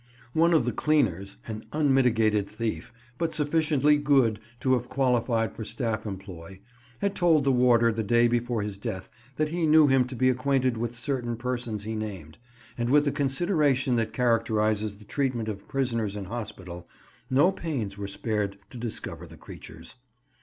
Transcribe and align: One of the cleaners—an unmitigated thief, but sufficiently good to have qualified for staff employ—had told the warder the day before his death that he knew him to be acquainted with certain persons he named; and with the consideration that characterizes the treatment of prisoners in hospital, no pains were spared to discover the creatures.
One 0.33 0.51
of 0.55 0.65
the 0.65 0.71
cleaners—an 0.71 1.65
unmitigated 1.71 2.49
thief, 2.49 2.91
but 3.19 3.35
sufficiently 3.35 3.97
good 3.97 4.39
to 4.61 4.73
have 4.73 4.89
qualified 4.89 5.53
for 5.53 5.63
staff 5.63 6.07
employ—had 6.07 7.13
told 7.13 7.43
the 7.43 7.51
warder 7.51 7.91
the 7.91 8.01
day 8.01 8.27
before 8.27 8.63
his 8.63 8.79
death 8.79 9.11
that 9.35 9.49
he 9.49 9.67
knew 9.67 9.85
him 9.85 10.05
to 10.07 10.15
be 10.15 10.27
acquainted 10.27 10.75
with 10.75 10.95
certain 10.95 11.35
persons 11.37 11.83
he 11.83 11.95
named; 11.95 12.39
and 12.79 12.89
with 12.89 13.05
the 13.05 13.11
consideration 13.11 13.95
that 13.97 14.11
characterizes 14.11 14.95
the 14.97 15.05
treatment 15.05 15.47
of 15.47 15.67
prisoners 15.67 16.15
in 16.15 16.25
hospital, 16.25 16.87
no 17.29 17.51
pains 17.51 17.95
were 17.95 18.07
spared 18.07 18.57
to 18.71 18.79
discover 18.79 19.27
the 19.27 19.37
creatures. 19.37 19.97